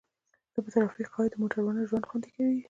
[0.53, 2.57] د ټرافیک قواعد د موټروانو ژوند خوندي کوي.